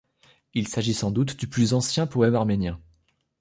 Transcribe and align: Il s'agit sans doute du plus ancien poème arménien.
Il 0.55 0.67
s'agit 0.67 0.95
sans 0.95 1.11
doute 1.11 1.37
du 1.37 1.47
plus 1.47 1.75
ancien 1.75 2.07
poème 2.07 2.33
arménien. 2.33 2.81